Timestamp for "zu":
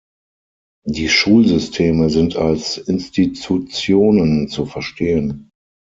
4.47-4.65